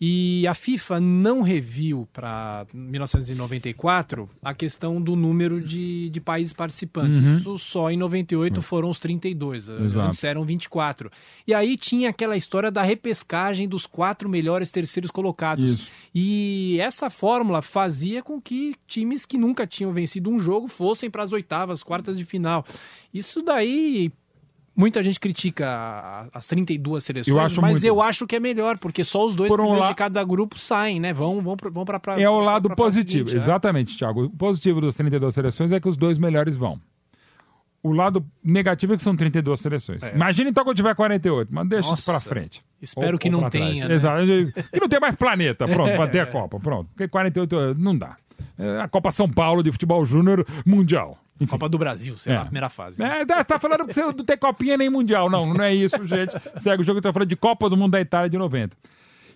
[0.00, 7.18] e a FIFA não reviu para 1994 a questão do número de, de países participantes.
[7.18, 7.36] Uhum.
[7.36, 10.06] Isso só em 98 foram os 32, Exato.
[10.06, 11.10] antes eram 24.
[11.46, 15.70] E aí tinha aquela história da repescagem dos quatro melhores terceiros colocados.
[15.70, 15.92] Isso.
[16.12, 21.22] E essa fórmula fazia com que times que nunca tinham vencido um jogo fossem para
[21.22, 22.64] as oitavas, quartas de final.
[23.12, 24.10] Isso daí.
[24.76, 27.84] Muita gente critica as 32 seleções, Eu mas muito.
[27.84, 30.58] eu acho que é melhor, porque só os dois Por um la- de cada grupo
[30.58, 31.12] saem, né?
[31.12, 33.36] Vão, vão, pra- vão para pra, É o lado pra fase positivo, seguinte, é.
[33.36, 34.24] exatamente, Thiago.
[34.24, 36.80] O positivo das 32 seleções é que os dois melhores vão.
[37.82, 40.02] O lado negativo é que são 32 seleções.
[40.14, 41.92] Imagina então quando tiver 48, mas deixa isso É.
[41.92, 42.64] Nossa, pra frente.
[42.82, 43.72] espero que não pra trás.
[43.74, 43.94] tenha, né?
[43.94, 44.22] Exato.
[44.72, 46.88] Que não tenha mais planeta, pronto, pra ter a Copa, pronto.
[46.94, 48.16] Porque 48 não dá.
[48.58, 51.18] É a Copa São Paulo de futebol júnior mundial.
[51.40, 51.50] Enfim.
[51.50, 52.36] Copa do Brasil, sei É.
[52.38, 53.02] lá, primeira fase.
[53.02, 55.28] É, tá- você tá falando que você não tem copinha nem mundial.
[55.28, 56.32] Não, não é isso, gente.
[56.60, 58.76] Segue o jogo, eu tô falando de Copa do Mundo da Itália de 90.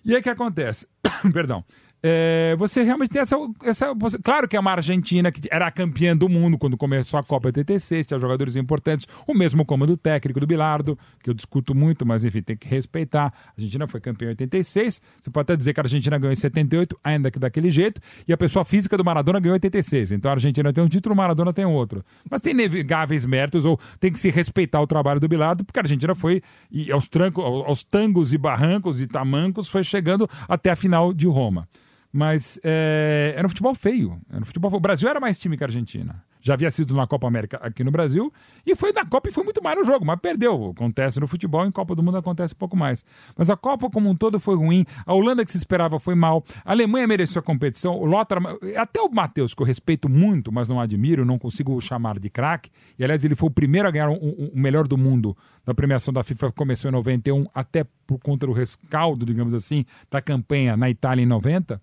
[0.05, 0.87] E aí o que acontece?
[1.33, 1.63] Perdão.
[2.01, 3.93] É, você realmente tem essa, essa.
[4.23, 8.07] Claro que é uma Argentina que era campeã do mundo quando começou a Copa 86,
[8.07, 12.41] tinha jogadores importantes, o mesmo comando técnico do Bilardo, que eu discuto muito, mas enfim,
[12.41, 13.33] tem que respeitar.
[13.47, 16.37] A Argentina foi campeã em 86, você pode até dizer que a Argentina ganhou em
[16.37, 20.13] 78, ainda que daquele jeito, e a pessoa física do Maradona ganhou em 86.
[20.13, 22.03] Então a Argentina tem um título, o Maradona tem outro.
[22.29, 25.83] Mas tem inegáveis méritos, ou tem que se respeitar o trabalho do Bilardo, porque a
[25.83, 30.75] Argentina foi e aos, trancos, aos tangos e barrancos e tamancos, foi chegando até a
[30.77, 31.67] final de Roma.
[32.11, 34.19] Mas é, era um futebol feio.
[34.29, 34.73] Era um futebol...
[34.73, 36.23] O Brasil era mais time que a Argentina.
[36.41, 38.31] Já havia sido na Copa América aqui no Brasil.
[38.65, 40.71] E foi na Copa e foi muito mais no jogo, mas perdeu.
[40.75, 43.03] Acontece no futebol, em Copa do Mundo acontece um pouco mais.
[43.37, 44.85] Mas a Copa como um todo foi ruim.
[45.05, 46.43] A Holanda que se esperava foi mal.
[46.63, 47.95] A Alemanha mereceu a competição.
[47.95, 48.39] O Lothar,
[48.77, 52.71] até o Matheus, que eu respeito muito, mas não admiro, não consigo chamar de craque.
[52.97, 55.73] E aliás, ele foi o primeiro a ganhar o um, um, melhor do mundo da
[55.73, 60.21] premiação da FIFA, que começou em 91, até por conta do rescaldo, digamos assim, da
[60.21, 61.81] campanha na Itália em 90.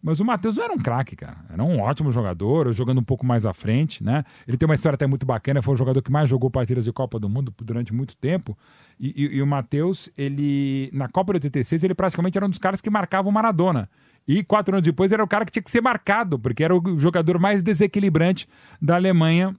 [0.00, 1.38] Mas o Matheus não era um craque, cara.
[1.52, 4.24] Era um ótimo jogador, jogando um pouco mais à frente, né?
[4.46, 6.92] Ele tem uma história até muito bacana, foi o jogador que mais jogou partidas de
[6.92, 8.56] Copa do Mundo durante muito tempo.
[8.98, 12.58] E, e, e o Matheus, ele, na Copa de 86, ele praticamente era um dos
[12.58, 13.88] caras que marcava o Maradona.
[14.26, 16.98] E quatro anos depois era o cara que tinha que ser marcado, porque era o
[16.98, 18.46] jogador mais desequilibrante
[18.80, 19.56] da Alemanha,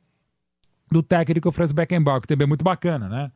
[0.92, 3.32] do técnico Franz Beckenbauer, que também é muito bacana, né?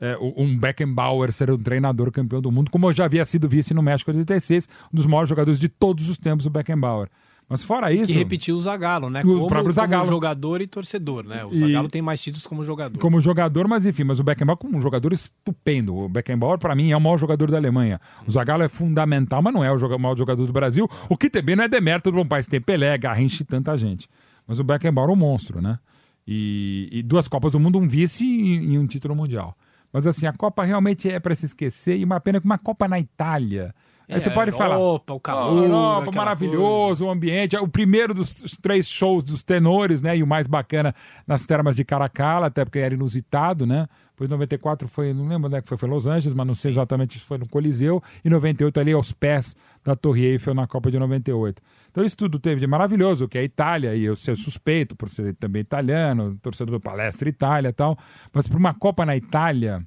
[0.00, 3.72] É, um Beckenbauer ser um treinador campeão do mundo, como eu já havia sido vice
[3.72, 7.08] no México de 86, um dos maiores jogadores de todos os tempos, o Beckenbauer.
[7.48, 8.12] Mas fora isso.
[8.12, 9.20] Que repetiu o Zagallo, né?
[9.20, 10.04] O como, próprio Zagallo.
[10.04, 11.44] como jogador e torcedor, né?
[11.44, 12.98] O Zagallo tem mais títulos como jogador.
[12.98, 15.94] Como jogador, mas enfim, mas o Beckenbauer como um jogador estupendo.
[15.94, 18.00] O Beckenbauer, para mim, é o maior jogador da Alemanha.
[18.26, 20.90] O Zagallo é fundamental, mas não é o maior jogador do Brasil.
[21.08, 22.48] O que também não é demérito do bom país.
[22.48, 24.08] Tem Pelé, Garrincha e tanta gente.
[24.44, 25.78] Mas o Beckenbauer é um monstro, né?
[26.26, 29.56] E, e duas Copas do Mundo, um vice e, e um título mundial.
[29.96, 32.86] Mas assim, a Copa realmente é para se esquecer, e uma pena que uma Copa
[32.86, 33.74] na Itália.
[34.06, 34.74] Aí É, você pode falar.
[34.74, 37.56] Europa, o calor, Europa, maravilhoso, o ambiente.
[37.56, 40.14] é O primeiro dos três shows dos tenores, né?
[40.14, 40.94] E o mais bacana
[41.26, 43.88] nas termas de Caracala, até porque era inusitado, né?
[44.10, 46.72] Depois 94 foi, não lembro onde é que foi, foi Los Angeles, mas não sei
[46.72, 48.02] exatamente se foi no Coliseu.
[48.22, 51.62] E 98 ali aos pés da Torre Eiffel na Copa de 98.
[51.96, 55.08] Então isso tudo teve de maravilhoso, que é a Itália, e eu ser suspeito por
[55.08, 57.98] ser também italiano, torcedor do Palestra Itália e tal.
[58.34, 59.82] Mas para uma Copa na Itália,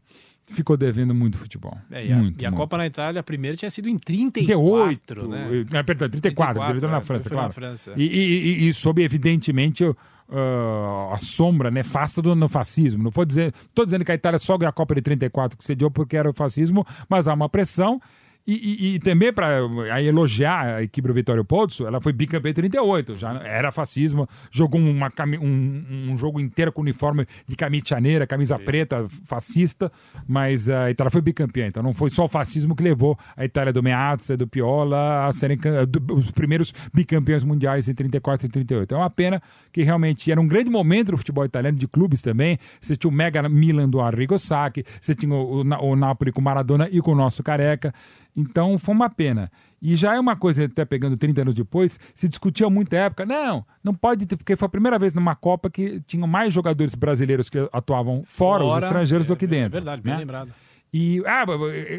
[0.47, 1.77] ficou devendo muito futebol.
[1.91, 2.57] É, e a, muito, e a muito.
[2.57, 5.79] Copa na Itália, a primeira tinha sido em 34, 38, né?
[5.79, 7.53] é, perdão, 34, 34, ele na França, foi na claro.
[7.53, 7.93] França.
[7.95, 13.03] E, e, e- e sob, evidentemente, uh, a sombra nefasta do no fascismo.
[13.03, 15.63] Não vou dizer, estou dizendo que a Itália só ganhou a Copa de 34 que
[15.63, 18.01] sediou porque era o fascismo, mas há uma pressão.
[18.47, 19.59] E, e- e também para
[20.01, 24.81] elogiar a equipe do Vitório Pozzo, ela foi bicampeã em 38, já era fascismo, jogou
[24.81, 29.91] uma, um, um jogo inteiro com uniforme de camisa camisa preta, fascista,
[30.27, 33.71] mas a Itália foi bicampeã, então não foi só o fascismo que levou a Itália
[33.71, 38.49] do Meazza, do Piola a serem cam- do- os primeiros bicampeões mundiais em 34 e
[38.49, 38.95] 38.
[38.95, 42.57] É uma pena que realmente era um grande momento do futebol italiano, de clubes também.
[42.81, 46.41] Você tinha o Mega Milan do Arrigo Sacchi, você tinha o, o, o Napoli com
[46.41, 47.93] Maradona e com o nosso Careca.
[48.39, 49.51] Então foi uma pena.
[49.81, 53.25] E já é uma coisa, até pegando 30 anos depois, se discutia muito época.
[53.25, 56.95] Não, não pode ter, porque foi a primeira vez numa Copa que tinham mais jogadores
[56.95, 59.77] brasileiros que atuavam fora, os estrangeiros do que dentro.
[59.77, 60.19] É verdade, bem né?
[60.19, 60.53] lembrado.
[60.91, 61.45] E ah,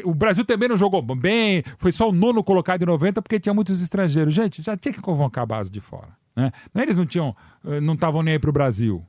[0.03, 3.53] o Brasil também não jogou bem, foi só o nono colocado em 90 porque tinha
[3.53, 4.33] muitos estrangeiros.
[4.33, 6.09] Gente, já tinha que convocar a base de fora.
[6.35, 6.51] Né?
[6.73, 9.03] Não, eles não tinham, eh, não estavam nem aí para o Brasil.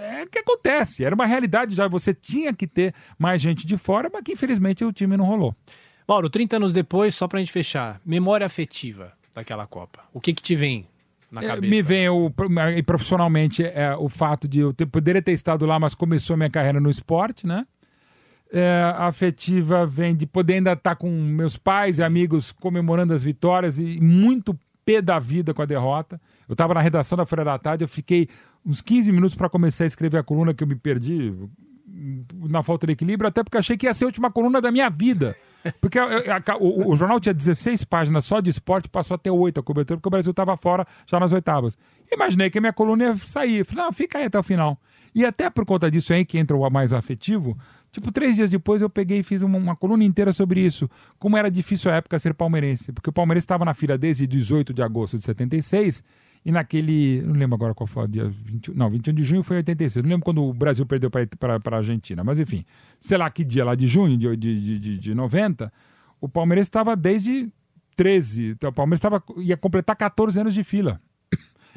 [0.00, 1.88] É o que acontece, era uma realidade já.
[1.88, 5.54] Você tinha que ter mais gente de fora, mas que infelizmente o time não rolou.
[6.06, 10.00] Mauro, 30 anos depois, só pra gente fechar, memória afetiva daquela Copa.
[10.12, 10.86] O que que te vem
[11.30, 11.70] na É, cabeça?
[11.70, 12.30] Me vem o,
[12.84, 16.78] profissionalmente é, o fato de eu ter, poderia ter estado lá, mas começou minha carreira
[16.78, 17.66] no esporte, né?
[18.52, 23.78] É, afetiva vem de poder ainda estar com meus pais e amigos comemorando as vitórias
[23.78, 26.20] e muito pé da vida com a derrota.
[26.48, 28.28] Eu estava na redação da Folha da Tarde, eu fiquei
[28.64, 31.32] uns 15 minutos para começar a escrever a coluna que eu me perdi
[32.48, 34.88] na falta de equilíbrio, até porque achei que ia ser a última coluna da minha
[34.88, 35.34] vida.
[35.80, 39.62] Porque a- o, o jornal tinha 16 páginas só de esporte, passou até 8 a
[39.62, 41.76] cobertura, porque o Brasil estava fora já nas oitavas.
[42.12, 43.64] Imaginei que a minha coluna ia sair.
[43.64, 44.78] Falei, não, fica aí até o final.
[45.14, 47.56] E até por conta disso aí, que entra o mais afetivo,
[47.92, 50.90] tipo, três dias depois eu peguei e fiz uma, uma coluna inteira sobre isso.
[51.18, 52.92] Como era difícil a época ser palmeirense.
[52.92, 56.02] Porque o Palmeirense estava na fila desde 18 de agosto de 76,
[56.44, 57.22] e naquele.
[57.22, 58.28] Não lembro agora qual foi o dia.
[58.28, 60.04] 21, não, 21 de junho foi 86.
[60.04, 62.22] Não lembro quando o Brasil perdeu para a Argentina.
[62.22, 62.64] Mas enfim,
[63.00, 65.72] sei lá que dia lá de junho de, de, de, de 90,
[66.20, 67.48] o Palmeirense estava desde
[67.96, 68.50] 13.
[68.50, 71.00] Então, o Palmeirense tava, ia completar 14 anos de fila.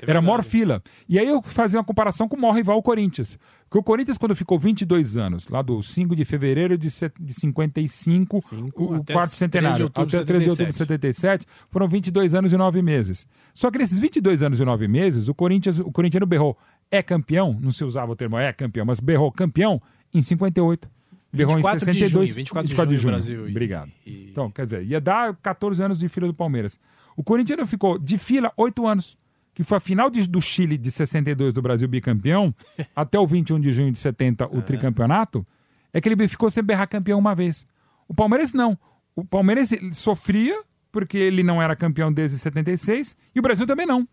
[0.01, 0.81] Era a maior fila.
[1.09, 3.37] E aí eu fazia uma comparação com o maior rival, o Corinthians.
[3.69, 7.33] Porque o Corinthians, quando ficou 22 anos, lá do 5 de fevereiro de, set- de
[7.33, 9.83] 55, o, o quarto 13 de centenário, de
[10.17, 13.27] até 13 de outubro de 77, foram 22 anos e 9 meses.
[13.53, 16.57] Só que nesses 22 anos e 9 meses, o Corinthians, o corintiano berrou,
[16.89, 19.81] é campeão, não se usava o termo é campeão, mas berrou campeão
[20.13, 20.89] em 58.
[21.33, 22.29] Berrou em 24 de 62.
[22.29, 23.91] junho, 24 de junho, Brasil e- Obrigado.
[24.05, 26.79] e- Então, quer dizer, ia dar 14 anos de fila do Palmeiras.
[27.17, 29.17] O corintiano ficou de fila 8 anos,
[29.57, 32.53] que foi a final de- do Chile de 62 do Brasil bicampeão,
[32.95, 35.43] até o 21 de junho de 70 o tricampeonato,
[35.91, 37.65] é que ele ficou sem berrar campeão uma vez.
[38.07, 38.77] O Palmeiras não.
[39.15, 44.07] O Palmeiras sofria porque ele não era campeão desde 76 e o Brasil também não.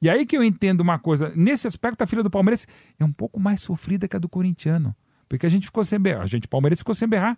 [0.00, 2.64] E aí que eu entendo uma coisa, nesse aspecto a fila do Palmeiras
[3.00, 4.94] é um pouco mais sofrida que a do corintiano,
[5.28, 7.36] porque a gente ficou sem berrar, a gente Palmeiras ficou sem berrar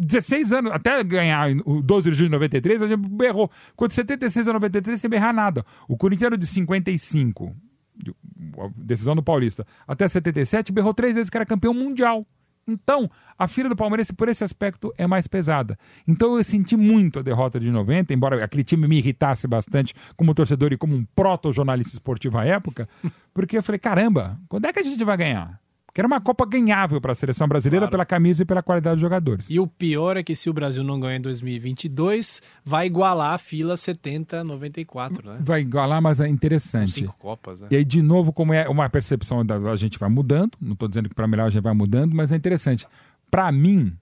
[0.00, 3.50] 16 anos, até ganhar o 12 de junho de 93, a gente berrou.
[3.76, 5.64] Quando de 76 a 93, sem berrar nada.
[5.86, 7.54] O corintiano de 55,
[7.96, 8.14] de-
[8.58, 12.26] a decisão do Paulista, até 77, berrou três vezes que era campeão mundial.
[12.68, 15.78] Então, a fila do Palmeiras, por esse aspecto, é mais pesada.
[16.06, 20.34] Então, eu senti muito a derrota de 90, embora aquele time me irritasse bastante como
[20.34, 22.88] torcedor e como um proto-jornalista esportivo à época,
[23.34, 25.58] porque eu falei, caramba, quando é que a gente vai ganhar?
[25.92, 27.90] Que era uma Copa ganhável para a seleção brasileira claro.
[27.90, 29.50] pela camisa e pela qualidade dos jogadores.
[29.50, 33.38] E o pior é que se o Brasil não ganhar em 2022, vai igualar a
[33.38, 35.38] fila 70-94, né?
[35.40, 36.92] Vai igualar, mas é interessante.
[36.92, 37.68] cinco Copas, né?
[37.70, 40.88] E aí, de novo, como é uma percepção da a gente vai mudando, não estou
[40.88, 42.86] dizendo que para melhor a gente vai mudando, mas é interessante.
[43.30, 43.92] Para mim,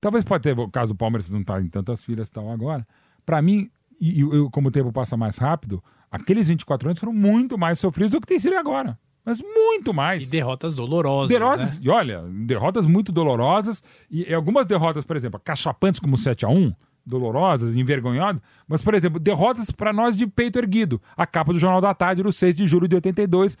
[0.00, 2.50] talvez pode ter o caso do Palmeiras não estar tá em tantas filas e tal
[2.50, 2.86] agora,
[3.24, 3.70] para mim,
[4.00, 8.12] e, e como o tempo passa mais rápido, aqueles 24 anos foram muito mais sofridos
[8.12, 10.26] do que tem sido agora mas muito mais.
[10.26, 11.30] E derrotas dolorosas.
[11.30, 11.80] Derrotas, né?
[11.82, 13.82] e olha, derrotas muito dolorosas.
[14.10, 16.72] E, algumas derrotas, por exemplo, cachapantes como 7 a 1
[17.04, 21.00] dolorosas, envergonhadas, mas, por exemplo, derrotas para nós de peito erguido.
[21.16, 23.58] A capa do Jornal da Tarde, no 6 de julho de 82,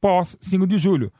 [0.00, 1.12] pós 5 de julho.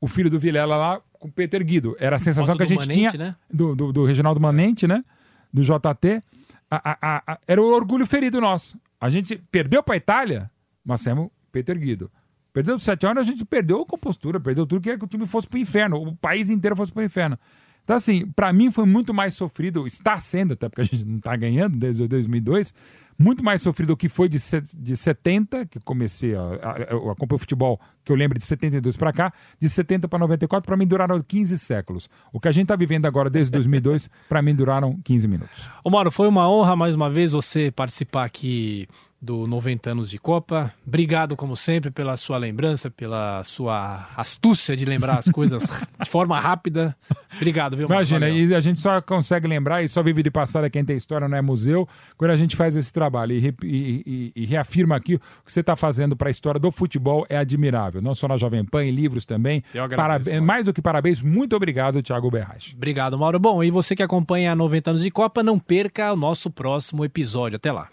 [0.00, 1.96] O filho do Vilela lá com o peito erguido.
[1.98, 3.26] Era a sensação que a gente Manente, tinha.
[3.26, 3.36] Né?
[3.48, 5.04] Do, do, do Reginaldo Manente, né?
[5.52, 6.22] Do JT.
[6.68, 8.76] A, a, a, era o orgulho ferido nosso.
[9.00, 10.50] A gente perdeu para a Itália,
[10.84, 12.10] mas temos peito erguido.
[12.52, 15.48] Perdeu 7 horas, a gente perdeu a compostura, perdeu tudo, queria que o time fosse
[15.48, 17.38] pro inferno, o país inteiro fosse pro inferno.
[17.84, 21.16] Então, assim, para mim foi muito mais sofrido, está sendo, até porque a gente não
[21.16, 22.74] está ganhando desde 2002,
[23.18, 24.38] muito mais sofrido do que foi de,
[24.76, 28.96] de 70, que comecei a, a, a acompanhar o futebol, que eu lembro de 72
[28.96, 32.08] para cá, de 70 para 94, para mim duraram 15 séculos.
[32.32, 35.68] O que a gente está vivendo agora desde 2002, para mim duraram 15 minutos.
[35.82, 38.88] Ô Mauro, foi uma honra mais uma vez você participar aqui
[39.22, 40.74] do 90 anos de Copa.
[40.84, 45.62] Obrigado, como sempre, pela sua lembrança, pela sua astúcia de lembrar as coisas
[46.02, 46.96] de forma rápida.
[47.36, 50.84] Obrigado, viu, Imagina, e a gente só consegue lembrar e só vive de passada quem
[50.84, 54.44] tem história não é museu, quando a gente faz esse trabalho e, e, e, e
[54.44, 58.02] reafirma aqui o que você está fazendo para a história do futebol é admirável.
[58.02, 59.62] Não só na Jovem Pan, em livros também.
[59.94, 62.74] Parabéns, mais do que parabéns, muito obrigado, Thiago Berrache.
[62.74, 63.38] Obrigado, Mauro.
[63.38, 67.56] Bom, e você que acompanha 90 anos de Copa, não perca o nosso próximo episódio.
[67.56, 67.88] Até lá.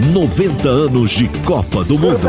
[0.00, 2.28] 90 anos de Copa do Mundo.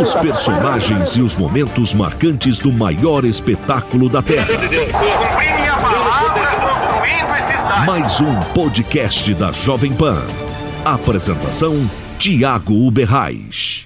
[0.00, 4.48] Os personagens e os momentos marcantes do maior espetáculo da Terra.
[7.86, 10.22] Mais um podcast da Jovem Pan.
[10.84, 11.88] Apresentação:
[12.18, 13.85] Tiago Uberrais.